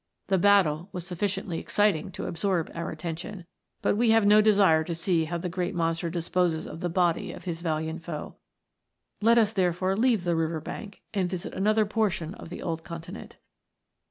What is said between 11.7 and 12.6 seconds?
portion of